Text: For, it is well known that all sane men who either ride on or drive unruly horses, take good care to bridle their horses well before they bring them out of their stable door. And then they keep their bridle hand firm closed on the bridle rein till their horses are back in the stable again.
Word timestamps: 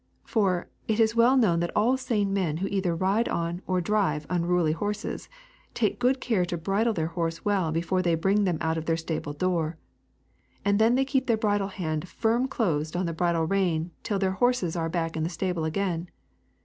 For, 0.23 0.67
it 0.87 0.99
is 0.99 1.15
well 1.15 1.37
known 1.37 1.59
that 1.59 1.69
all 1.75 1.95
sane 1.95 2.33
men 2.33 2.57
who 2.57 2.67
either 2.69 2.95
ride 2.95 3.29
on 3.29 3.61
or 3.67 3.79
drive 3.81 4.25
unruly 4.31 4.71
horses, 4.71 5.29
take 5.75 5.99
good 5.99 6.19
care 6.19 6.43
to 6.43 6.57
bridle 6.57 6.91
their 6.95 7.09
horses 7.13 7.45
well 7.45 7.71
before 7.71 8.01
they 8.01 8.15
bring 8.15 8.43
them 8.43 8.57
out 8.61 8.79
of 8.79 8.85
their 8.85 8.97
stable 8.97 9.33
door. 9.33 9.77
And 10.65 10.79
then 10.79 10.95
they 10.95 11.05
keep 11.05 11.27
their 11.27 11.37
bridle 11.37 11.67
hand 11.67 12.07
firm 12.09 12.47
closed 12.47 12.95
on 12.95 13.05
the 13.05 13.13
bridle 13.13 13.45
rein 13.45 13.91
till 14.01 14.17
their 14.17 14.31
horses 14.31 14.75
are 14.75 14.89
back 14.89 15.15
in 15.15 15.21
the 15.21 15.29
stable 15.29 15.65
again. 15.65 16.09